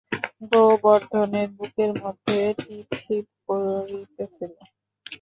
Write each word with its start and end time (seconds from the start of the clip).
গোবর্ধনের 0.51 1.47
বুকের 1.57 1.91
মধ্যে 2.01 2.37
টিপচিপ 2.59 3.25
করিতেছিল। 3.47 4.53